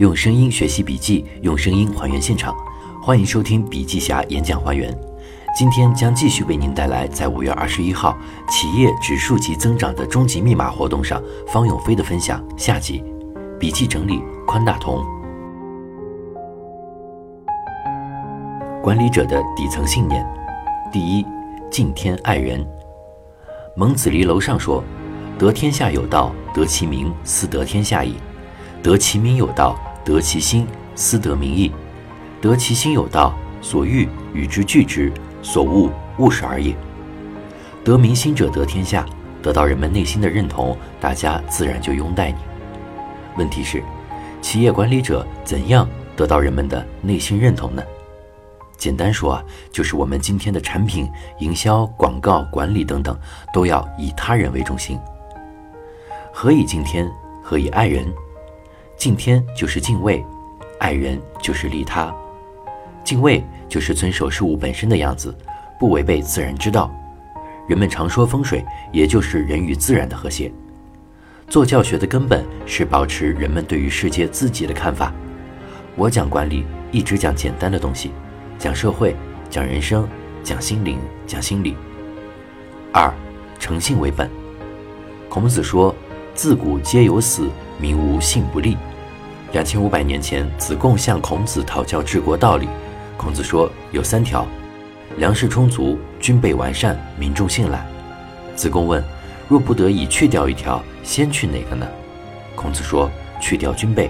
[0.00, 2.56] 用声音学习笔记，用声音还原现场。
[3.02, 4.90] 欢迎收听笔记侠演讲还原。
[5.54, 8.16] 今天将继续为您带来在五月二十一号
[8.48, 13.04] 企业指数级增长的终极密码活动上方永飞的分享下集。
[13.58, 15.04] 笔记整理宽大同。
[18.82, 20.26] 管理者的底层信念：
[20.90, 21.26] 第一，
[21.70, 22.66] 敬天爱人。
[23.76, 24.82] 蒙子离楼上说
[25.38, 28.14] ：“得天下有道，得其民，斯得天下矣；
[28.82, 31.72] 得其民有道，得其心，斯得民意。
[32.40, 36.74] 得其心有道，所欲与之俱之，所恶勿视而也。
[37.84, 39.04] 得民心者得天下，
[39.42, 42.36] 得到人们内心的认同，大家自然就拥戴你。
[43.36, 43.82] 问题是，
[44.40, 47.82] 企业管理者怎样得到人们的内心认同呢？
[48.76, 51.06] 简单说啊，就是我们今天的产品
[51.40, 53.14] 营销、广告、管理等等，
[53.52, 54.98] 都要以他人为中心。
[56.32, 57.06] 何以敬天？
[57.42, 58.06] 何以爱人？
[59.00, 60.22] 敬天就是敬畏，
[60.78, 62.14] 爱人就是利他。
[63.02, 65.34] 敬畏就是遵守事物本身的样子，
[65.78, 66.94] 不违背自然之道。
[67.66, 70.52] 人们常说风水，也就是人与自然的和谐。
[71.48, 75.10] 做教学的根本是保持人们对于世界自己的看法。
[75.96, 78.10] 我讲管理，一直讲简单的东西。
[78.58, 79.16] 讲社会，
[79.48, 80.06] 讲人生，
[80.44, 81.74] 讲心灵，讲心理。
[82.92, 83.10] 二，
[83.58, 84.30] 诚信为本。
[85.30, 85.94] 孔子说
[86.36, 87.48] ：“自古皆有死，
[87.80, 88.76] 民无信不立。”
[89.52, 92.68] 两千五百年前，子贡向孔子讨教治国道理。
[93.16, 94.46] 孔子说有三条：
[95.16, 97.84] 粮食充足，军备完善，民众信赖。
[98.54, 99.02] 子贡问
[99.48, 101.84] ：“若不得已去掉一条，先去哪个呢？”
[102.54, 103.10] 孔子说
[103.42, 104.08] ：“去掉军备。”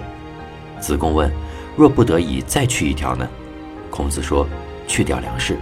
[0.79, 1.31] 子贡问
[1.75, 3.27] ：“若不得已再去一条呢？”
[3.89, 4.47] 孔子说
[4.87, 5.57] ：“去掉粮食。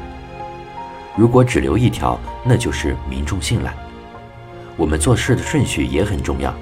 [1.16, 3.73] 如果只留一条，那就是民众信赖。
[4.75, 6.53] 我们做事的顺序也很重要。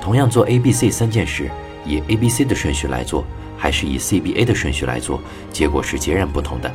[0.00, 1.50] 同样做 A、B、C 三件事，
[1.84, 3.24] 以 A、B、C 的顺序来做，
[3.56, 5.20] 还是以 C、B、A 的顺序来做，
[5.52, 6.72] 结果是截然不同的。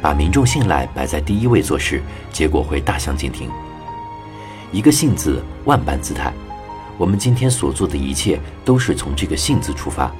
[0.00, 3.48] 把民众信赖摆在第一位做事，结果会大相径庭。
[4.72, 6.32] 一个信字，万般姿态。
[6.98, 10.12] 我们今天所做的一切，都是从这个信字出发。”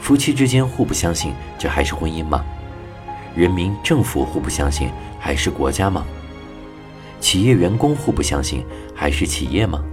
[0.00, 2.44] 夫妻之间互不相信，这还是婚姻吗？
[3.36, 6.06] 人民政府互不相信，还是国家吗？
[7.20, 9.84] 企业员工互不相信，还是企业吗？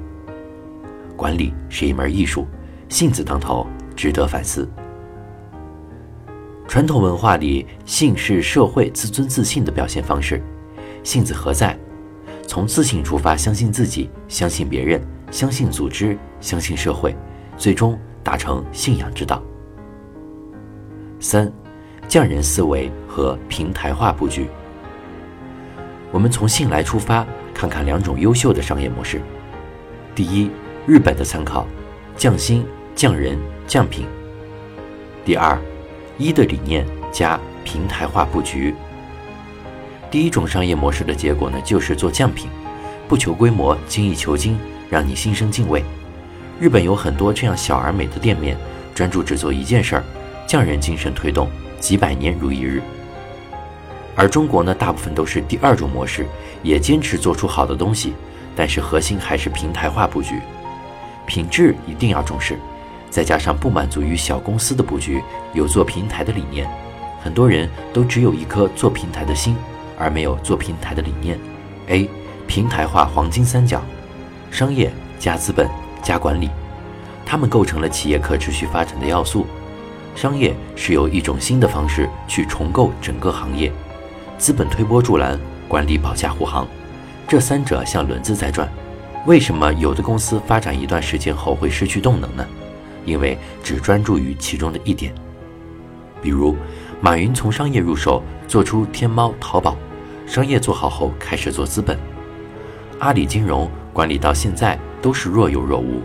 [1.16, 2.48] 管理是一门艺术，
[2.90, 4.68] 信字当头，值得反思。
[6.68, 10.42] 传统文化里，信是社会自尊自信的表现方式。
[11.04, 11.78] 信字何在？
[12.46, 17.16] 从自信出发，相信自己，相信别人，相信组织，相信社会，
[17.58, 19.42] 最终达成信仰之道。
[21.20, 21.52] 三，
[22.08, 24.48] 匠人思维和平台化布局。
[26.10, 29.22] 我们从信来出发，看看两种优秀的商业模式。
[30.16, 30.50] 第一，
[30.86, 31.68] 日本的参考，
[32.16, 32.66] 匠心、
[32.98, 33.38] 匠人、
[33.68, 34.08] 匠品。
[35.24, 35.56] 第二，
[36.18, 38.74] 一的理念加平台化布局。
[40.10, 42.50] 第一种商业模式的结果呢，就是做匠品，
[43.08, 44.58] 不求规模，精益求精，
[44.90, 45.84] 让你心生敬畏。
[46.60, 48.58] 日本有很多这样小而美的店面，
[48.96, 50.04] 专注只做一件事儿。
[50.48, 51.48] 匠人精神推动，
[51.80, 52.82] 几百年如一日。
[54.16, 56.26] 而中国呢，大部分都是第二种模式，
[56.64, 58.16] 也坚持做出好的东西，
[58.56, 60.40] 但是核心还是平台化布局，
[61.28, 62.58] 品质一定要重视，
[63.18, 66.70] 再加上不满足于小公司的布局，有做平台的理念。
[67.20, 69.56] 很多人都只有一颗做平台的心，
[69.98, 71.36] 而没有做平台的理念。
[71.88, 72.08] A
[72.46, 73.82] 平台化黄金三角：
[74.52, 75.68] 商业加资本
[76.04, 76.52] 加管理，
[77.26, 79.48] 它们构成了企业可持续发展的要素。
[80.16, 83.72] 商业是由一种新的方式去重构整个行业，
[84.38, 86.68] 资本推波助澜，管理保驾护航，
[87.28, 88.70] 这三者像轮子在转。
[89.26, 92.46] 为什么有的公司发展一段时间后会失去动能呢？
[93.08, 95.12] 因为只专注于其中的一点。
[96.22, 96.56] 比如，
[97.02, 99.76] 马云从商业入手，做出天猫、淘宝，
[100.28, 101.98] 商业做好后开始做资本。
[103.00, 106.02] 阿里金融管理到现在都是若有若无。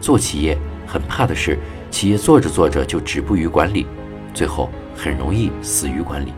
[0.00, 1.58] 做企业很怕的是。
[1.88, 3.86] 企业做着做着就止步于管理，
[4.34, 6.32] 最后很容易死于管理。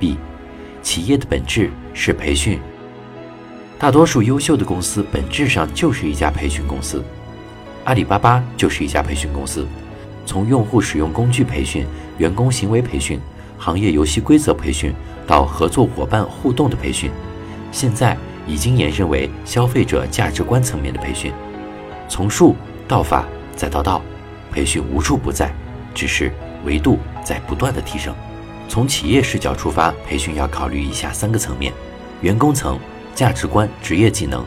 [0.00, 0.16] B，
[0.82, 2.58] 企业的本质是培训。
[3.78, 7.04] 大多数优秀的公司本质上就是一家培训公司，
[7.84, 9.66] 阿里巴巴就是一家培训公司。
[10.24, 11.86] 从用户使用工具培训、
[12.18, 13.20] 员工行为培训、
[13.58, 14.92] 行业游戏规则培训，
[15.26, 17.10] 到合作伙伴互动的培训，
[17.70, 21.32] 现在已经延伸为消费者价值观层面的培训。
[22.08, 22.56] 从术
[22.86, 23.24] 到法。
[23.54, 24.00] 再到道，
[24.50, 25.52] 培训无处不在，
[25.94, 26.32] 只是
[26.64, 28.12] 维度在不断的提升。
[28.66, 31.70] 从企业视角出发，培训要考虑以下三个层面：
[32.22, 32.80] 员工层
[33.14, 34.40] 价值观、职业技能；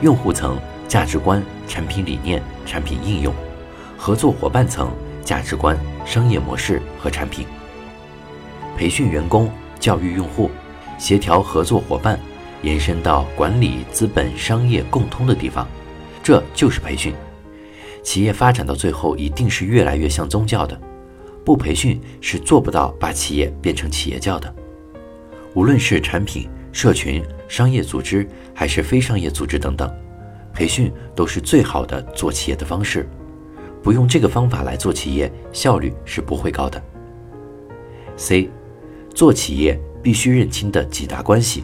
[0.00, 0.58] 用户层
[0.88, 3.32] 价值观、产品理念、产品应用；
[3.96, 4.90] 合作伙伴层、
[5.22, 7.46] 价值观、商业模式和产品。
[8.76, 10.50] 培训员工、教育用户、
[10.96, 12.18] 协调合作伙伴，
[12.62, 15.68] 延伸到管理资本、商业共通的地方，
[16.22, 17.12] 这就是培训。
[18.02, 20.80] 企业发展到最后，一定是越来越像宗教的，
[21.44, 24.54] 不培训是做不到把企业变成企业教的。
[25.54, 29.92] 无论是产品、社群、商业组织，还是非商业组织等等，
[30.58, 33.08] 培训都是最好的做企业的方式。
[33.80, 36.82] 不用这个方法来做企业，效率是不会高的。
[38.16, 38.50] C，
[39.14, 41.62] 做企业必须认清的几大关系。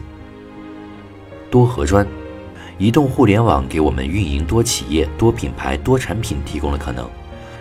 [1.51, 2.07] 多核专，
[2.77, 7.05] 移动互联网给我们运营多企业、多品牌、多产品提供了可能。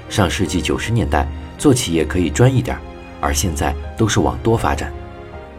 [0.08, 1.26] 上世纪九十年代，
[1.58, 2.78] 做企业可以专一点，
[3.20, 4.92] 而现在都是往多发展。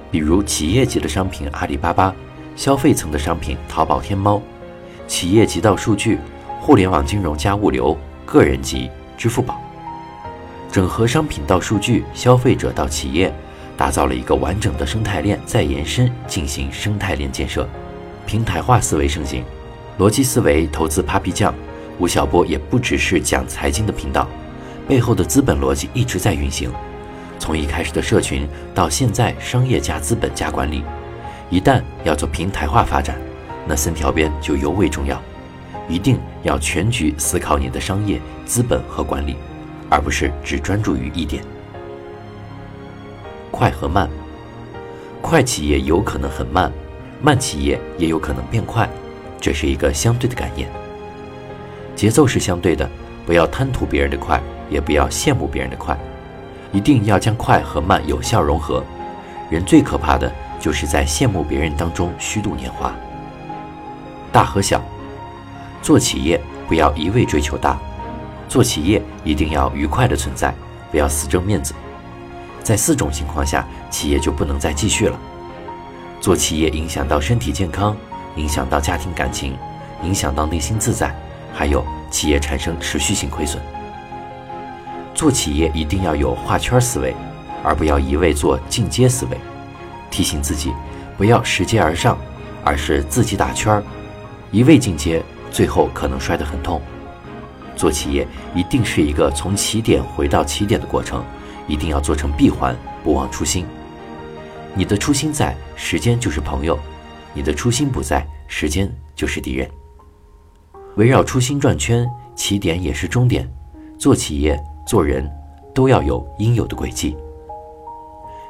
[0.10, 2.16] 比如企业级的商品阿里巴巴，
[2.56, 4.42] 消费层的商品淘宝天猫，
[5.08, 6.20] 企业级到数据，
[6.60, 9.60] 互联网金融加物流，个人级支付宝，
[10.72, 13.34] 整合商品到数据，消费者到企业，
[13.78, 17.68] 打造了一个完整的生态链，再延伸进行生态链建设，
[18.26, 19.44] 平台化思维盛行，
[20.00, 21.54] 逻辑思维投资 Papi 酱，
[22.00, 24.28] 吴晓波也不只是讲财经的频道，
[24.88, 26.72] 背后的资本逻辑一直在运行。
[27.38, 30.84] 从一开始的社群到现在商业加资本加管理，
[31.50, 33.16] 一旦要做平台化发展，
[33.68, 35.22] 那三条边就尤为重要，
[35.88, 39.36] 一定要全局思考你的商业、资本和管理，
[39.90, 41.44] 而不是只专注于一点。
[43.52, 44.10] 快和慢，
[45.22, 46.72] 快企业有可能很慢，
[47.22, 48.88] 慢企业也有可能变快，
[49.40, 50.70] 这是一个相对的概念。
[51.96, 52.90] 节奏是相对的，
[53.26, 55.98] 不要贪图别人的快，也不要羡慕别人的快。
[56.74, 58.84] 一定要将快和慢有效融合。
[59.50, 60.30] 人最可怕的
[60.60, 62.94] 就是在羡慕别人当中虚度年华。
[64.36, 64.84] 大和小，
[65.82, 66.38] 做企业
[66.68, 67.80] 不要一味追求大，
[68.50, 70.54] 做企业一定要愉快的存在，
[70.92, 71.74] 不要死争面子。
[72.62, 75.18] 在四种情况下，企业就不能再继续了。
[76.20, 77.96] 做企业影响到身体健康，
[78.36, 79.58] 影响到家庭感情，
[80.04, 81.16] 影响到内心自在，
[81.54, 83.64] 还有企业产生持续性亏损。
[85.14, 87.16] 做企业一定要有画圈思维，
[87.64, 89.38] 而不要一味做进阶思维。
[90.12, 90.74] 提醒自己，
[91.16, 92.18] 不要拾阶而上，
[92.66, 93.82] 而是自己打圈儿，
[94.56, 95.22] 一味进阶，
[95.52, 96.82] 最后可能摔得很痛。
[97.76, 98.26] 做企业
[98.56, 101.22] 一定是一个从起点回到起点的过程，
[101.68, 102.74] 一定要做成闭环，
[103.04, 103.66] 不忘初心。
[104.74, 106.78] 你的初心在，时间就是朋友；
[107.34, 109.70] 你的初心不在，时间就是敌人。
[110.96, 113.46] 围绕初心转圈，起点也是终点。
[114.00, 114.58] 做企业。
[114.86, 115.28] 做人
[115.74, 117.18] 都要有应有的轨迹。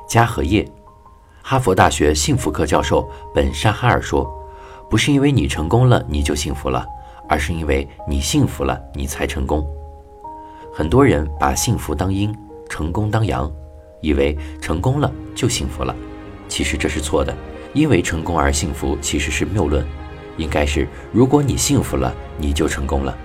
[0.06, 0.70] 家和业，
[1.42, 4.30] 哈佛大学幸福课教授本·沙哈尔说
[4.90, 6.86] ：“不是因为你成功了你就幸福了，
[7.28, 9.66] 而是因为你幸福了你才成功。”
[10.74, 12.36] 很多人把幸福当阴，
[12.70, 13.52] 成功当阳，
[14.02, 15.96] 以为成功了就幸福了，
[16.48, 17.36] 其实这是错的。
[17.74, 19.86] 因为成功而幸福其实是谬论，
[20.38, 23.18] 应该是如果你幸福了，你就成功了。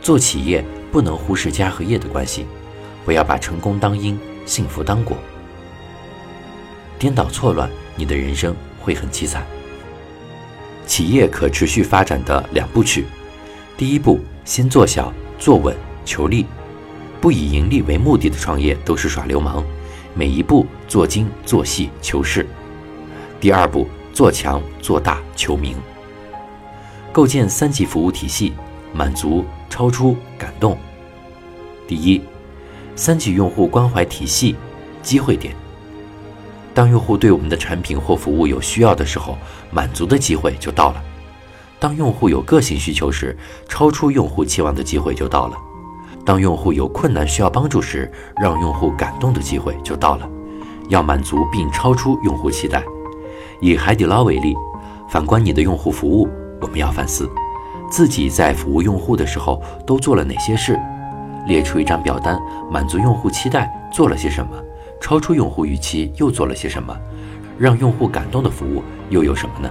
[0.00, 0.64] 做企业。
[0.94, 2.46] 不能忽视家和业的关系，
[3.04, 5.16] 不要把成功当因，幸福当果。
[7.00, 9.44] 颠倒错乱，你的人生会很凄惨。
[10.86, 13.04] 企业可持续发展的两部曲：
[13.76, 16.46] 第一步，先做小、做稳、求利。
[17.20, 19.64] 不以盈利为目的的创业都是耍流氓，
[20.14, 22.46] 每一步做精做细求是。
[23.40, 25.76] 第二步，做强做大求名。
[27.12, 28.52] 构建三级服务体系，
[28.92, 29.44] 满足。
[29.70, 30.78] 超出感动。
[31.88, 32.22] 第一，
[32.94, 34.54] 三级用户关怀体系，
[35.02, 35.52] 机会点。
[36.74, 39.38] 当用户对我们的产品或服务有需要的时候，
[39.70, 40.96] 满足的机会就到了；
[41.78, 43.38] 当用户有个性需求时，
[43.68, 45.54] 超出用户期望的机会就到了；
[46.24, 48.10] 当用户有困难需要帮助时，
[48.42, 50.28] 让用户感动的机会就到了。
[50.88, 52.82] 要满足并超出用户期待。
[53.60, 54.52] 以海底捞为例，
[55.08, 56.28] 反观你的用户服务，
[56.60, 57.30] 我们要反思。
[57.88, 60.78] 自己在服务用户的时候都做了哪些事？
[61.46, 64.63] 列出一张表单，满足用户期待做了些什么？
[65.04, 66.98] 超出用户预期又做了些什么？
[67.58, 69.70] 让用户感动的服务又有什么呢？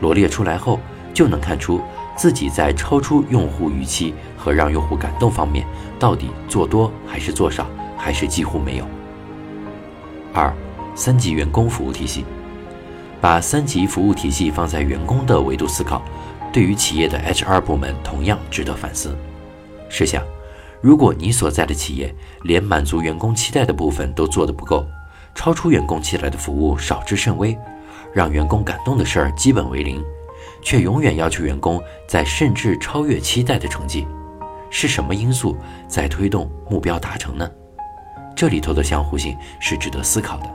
[0.00, 0.78] 罗列出来后，
[1.12, 1.80] 就能看出
[2.14, 5.66] 自己在超出用户预期和让用户感动方面
[5.98, 7.66] 到底做多还是做少，
[7.98, 8.86] 还是几乎没有。
[10.32, 10.54] 二，
[10.94, 12.24] 三级员工服务体系，
[13.20, 16.00] 把三级服务体系放在员工的维度思考。
[16.52, 19.18] 对于企业的 HR 部门同样值得反思。
[19.88, 20.22] 试想，
[20.80, 24.86] 如果你所在的企业连满足员工期待的部分都做得不够，
[25.34, 27.56] 超出员工期待的服务少之甚微，
[28.12, 30.02] 让员工感动的事儿基本为零，
[30.62, 34.06] 却永远要求员工在甚至超越期待的成绩，
[34.70, 35.56] 是什么因素
[35.88, 37.50] 在推动目标达成呢？
[38.36, 40.46] 这里头的相互性是值得思考的。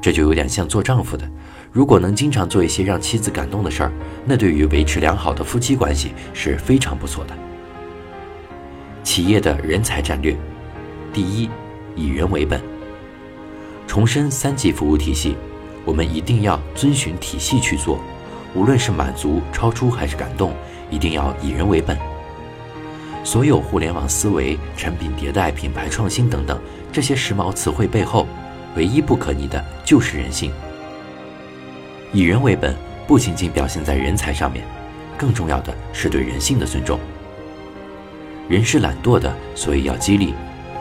[0.00, 1.28] 这就有点像做丈夫的，
[1.70, 3.92] 如果能经常做一些让妻子感动的事儿，
[4.24, 7.34] 那对于维持良好的夫妻关系是非常不错的。
[9.10, 10.36] 企业的人才战略，
[11.12, 11.50] 第一，
[11.96, 12.62] 以人为本。
[13.84, 15.34] 重申三级服务体系，
[15.84, 17.98] 我们一定要遵循体系去做，
[18.54, 20.54] 无论是满足、超出还是感动，
[20.92, 21.98] 一定要以人为本。
[23.24, 26.56] 所有互联网思维、产品迭代、品牌创新等等
[26.92, 28.28] 这些时髦词汇背后，
[28.76, 30.52] 唯一不可逆的就是人性。
[32.12, 32.76] 以人为本，
[33.08, 34.64] 不仅仅表现在人才上面，
[35.18, 37.00] 更重要的是对人性的尊重。
[38.50, 40.34] 人是懒惰的，所以要激励；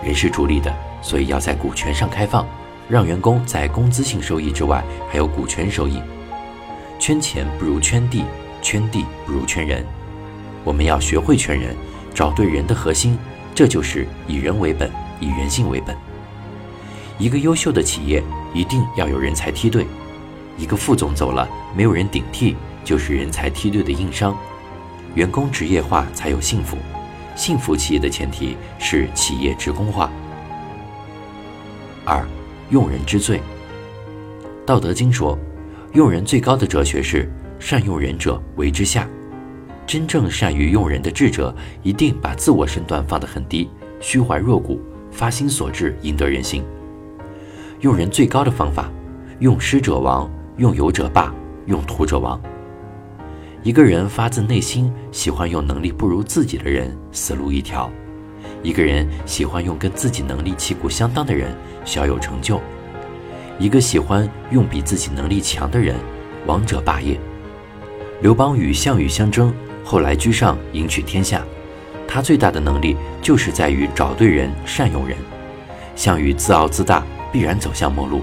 [0.03, 0.73] 人是逐利的，
[1.03, 2.43] 所以要在股权上开放，
[2.89, 6.01] 让员工在工资性收益之外还有股权收益。
[6.97, 8.25] 圈钱不如圈地，
[8.59, 9.85] 圈地不如圈人。
[10.63, 11.75] 我们要学会圈人。
[12.11, 13.17] 找对人的核心，
[13.53, 15.95] 这就是以人为本，以人性为本。
[17.19, 18.21] 一个优秀的企业
[18.51, 19.85] 一定要有人才梯队，
[20.57, 21.47] 一个副总走了，
[21.77, 24.35] 没有人顶替，就是人才梯队的硬伤。
[25.13, 26.77] 员工职业化才有幸福，
[27.39, 30.11] 幸福企业的前提是企业职工化。
[32.03, 32.27] 二，
[32.69, 33.39] 用人之最。
[34.65, 35.39] 道德经说，
[35.93, 39.07] 用人最高的哲学是善用人者为之下。
[39.87, 43.69] 真正善于用人的智者，一定把自我身段放得很低，
[44.01, 46.61] 虚怀若谷，发心所至，赢得人心。
[47.79, 48.91] 用人最高的方法，
[49.39, 51.33] 用师者亡，用友者霸，
[51.67, 52.37] 用徒者亡。
[53.61, 57.89] 一个人发自内心喜欢用能力不如自己的人，死路一条；
[58.63, 62.57] 一个人喜欢用跟自己能力旗鼓相当的人，小有成就；
[63.59, 65.93] 一个喜欢用比自己能力强的人，
[66.45, 67.19] 王者霸业。
[68.21, 69.53] 刘邦与项羽相争。
[69.83, 71.43] 后来居上，迎娶天下。
[72.07, 75.17] 他最大的能力就是在于找对人，善用人。
[75.95, 78.21] 项羽自傲自大，必然走向末路。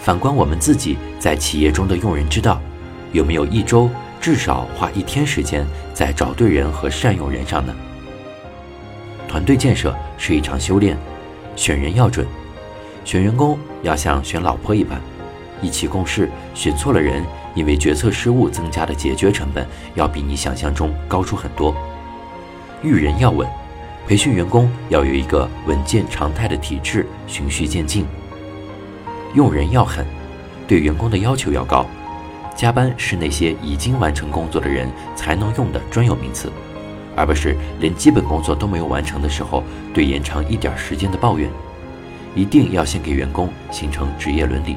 [0.00, 2.60] 反观我们自己在企业中的用人之道，
[3.12, 3.90] 有没有一周
[4.24, 7.74] 至少花一天时间在找对人和善用人上呢？
[9.28, 10.96] 团队建设是一场修炼，
[11.56, 12.26] 选人要准，
[13.04, 14.98] 选员工要像选老婆一般，
[15.60, 17.22] 一起共事，选错了人。
[17.54, 21.76] 因为决策失误增加的解决成本要比你想象中高出很多。
[22.82, 23.46] 育人要稳，
[24.08, 28.06] 培训员工要有一个稳健常态的体制，循序渐进。
[29.34, 30.06] 用人要狠，
[30.66, 31.86] 对员工的要求要高。
[32.54, 36.50] 加班是那些已经完成工作的人才能用的专有名词，
[37.16, 41.50] 而不是连基本工作都没有完成的时候对延长一点时间的抱怨。
[42.34, 44.76] 一定要先给员工形成职业伦理。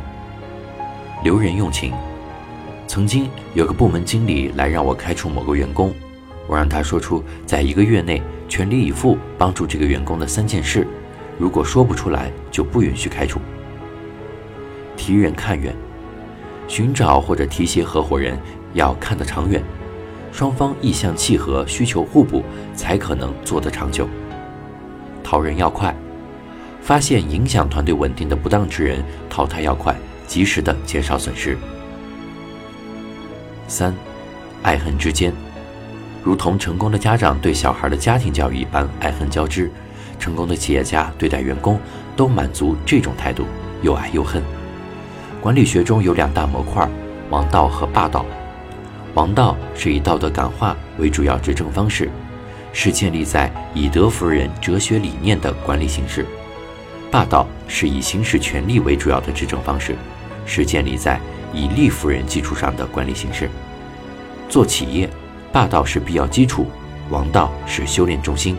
[1.23, 1.93] 留人用情。
[2.87, 5.93] 曾经有个部门经理来让我开除某个员工，
[6.47, 10.87] 我让他说出在一个月内全力以赴帮助这个员工的三件事，
[11.37, 13.41] 如果说不出来就不允许开除。
[14.95, 15.75] 提人看远，
[16.67, 18.37] 寻找或者提携合伙人
[18.73, 19.63] 要看得长远，
[20.31, 22.43] 双方意向契合、需求互补，
[22.75, 24.07] 才可能做得长久。
[25.23, 25.95] 淘人要快，
[26.81, 29.95] 发现影响团队稳定的不当之人，淘汰要快，
[30.27, 31.57] 及时的减少损失。
[33.67, 33.93] 三，
[34.63, 35.33] 爱恨之间，
[36.23, 39.71] 如同成功的家长对小孩的家庭教育一般，爱恨交织。
[40.19, 41.79] 成功的企业家对待员工
[42.15, 43.45] 都满足这种态度，
[43.83, 44.41] 又爱又恨。
[45.41, 46.87] 管理学中有两大模块：
[47.29, 48.25] 王道和霸道。
[49.13, 52.09] 王道是以道德感化为主要执政方式，
[52.73, 56.23] 是建立在以德服人哲学理念的管理形式；
[57.11, 59.95] 霸道是以行使权力为主要的执政方式，
[60.45, 61.19] 是建立在。
[61.53, 63.49] 以利服人基础上的管理形式，
[64.49, 65.09] 做企业，
[65.49, 66.67] 霸道是必要基础，
[67.09, 68.57] 王道是修炼中心。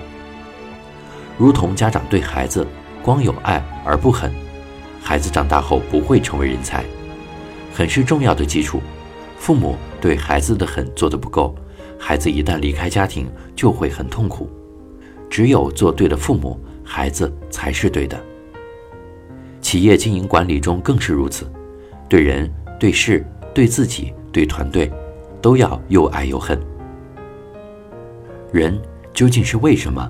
[1.37, 2.66] 如同家长对孩子，
[3.02, 4.35] 光有爱而不狠，
[5.00, 6.85] 孩子长大后不会成为人才。
[7.73, 8.81] 很是重要的基础，
[9.38, 11.55] 父母对孩子的狠做得不够，
[11.99, 14.50] 孩子一旦离开家庭就会很痛苦。
[15.31, 18.19] 只有做对了父母，孩子才是对的。
[19.61, 21.50] 企业经营管理中更是如此，
[22.09, 22.50] 对人。
[22.81, 24.88] 对事、对自己、对团队，
[25.43, 26.57] 都要又爱又恨。
[28.52, 28.81] 人
[29.12, 30.09] 究竟是为什么？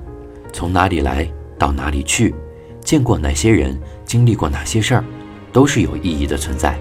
[0.52, 1.26] 从哪里来
[1.58, 2.34] 到哪里去？
[2.82, 3.80] 见过哪些人？
[4.08, 5.04] 经历过哪些事儿？
[5.52, 6.76] 都是有意义的存在。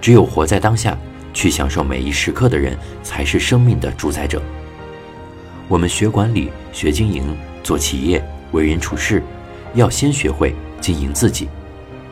[0.00, 0.98] 只有活在当下，
[1.32, 4.42] 去享受每一时刻的人，才是生命的主宰者。
[5.68, 7.22] 我们学管理、学经营、
[7.62, 9.22] 做企业、为人处事，
[9.74, 11.48] 要先学会经营自己。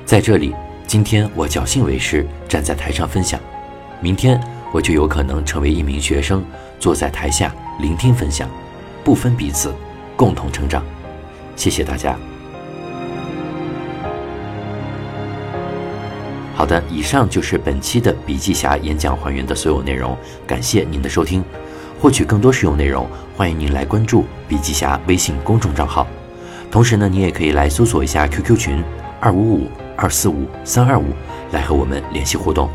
[0.07, 0.55] 在这里。
[0.87, 3.39] 今天我侥幸为师，站在台上分享；
[4.01, 4.41] 明天
[4.73, 6.45] 我就有可能成为一名学生，
[6.81, 8.51] 坐在台下聆听分享。
[9.05, 9.73] 不分彼此，
[10.17, 10.85] 共同成长。
[11.55, 12.19] 谢谢大家。
[16.61, 20.15] 好的，以上就是本期的笔记侠演讲还原的所有内容，
[20.47, 21.43] 感谢您的收听。
[21.99, 26.07] 获取更多实用内容，欢迎您来关注笔记侠微信公众账号。
[26.71, 28.85] 同时呢，你也可以来搜索一下 QQ 群
[29.21, 31.07] 二五五二四五三二五，
[31.53, 32.69] 来和我们联系互动。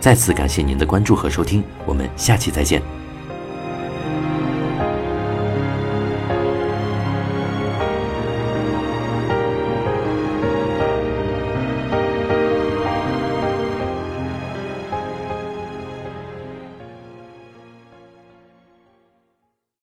[0.00, 2.95] 再次感谢您的关注和收听，我们下期再见。